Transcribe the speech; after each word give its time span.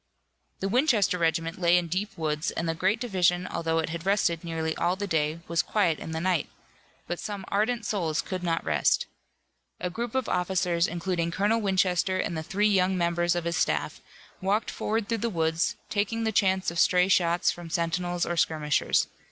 The 0.61 0.67
Winchester 0.67 1.19
regiment 1.19 1.61
lay 1.61 1.77
in 1.77 1.85
deep 1.85 2.17
woods, 2.17 2.49
and 2.49 2.67
the 2.67 2.73
great 2.73 2.99
division 2.99 3.45
although 3.45 3.77
it 3.77 3.89
had 3.89 4.03
rested 4.03 4.43
nearly 4.43 4.75
all 4.75 4.95
the 4.95 5.05
day 5.05 5.41
was 5.47 5.61
quiet 5.61 5.99
in 5.99 6.09
the 6.09 6.19
night. 6.19 6.49
But 7.05 7.19
some 7.19 7.45
ardent 7.49 7.85
souls 7.85 8.23
could 8.23 8.41
not 8.41 8.65
rest. 8.65 9.05
A 9.79 9.91
group 9.91 10.15
of 10.15 10.27
officers, 10.27 10.87
including 10.87 11.29
Colonel 11.29 11.61
Winchester 11.61 12.17
and 12.17 12.35
the 12.35 12.41
three 12.41 12.67
young 12.67 12.97
members 12.97 13.35
of 13.35 13.43
his 13.43 13.57
staff, 13.57 14.01
walked 14.41 14.71
forward 14.71 15.07
through 15.07 15.19
the 15.19 15.29
woods, 15.29 15.75
taking 15.91 16.23
the 16.23 16.31
chance 16.31 16.71
of 16.71 16.79
stray 16.79 17.07
shots 17.07 17.51
from 17.51 17.69
sentinels 17.69 18.25
or 18.25 18.35
skirmishers. 18.35 19.05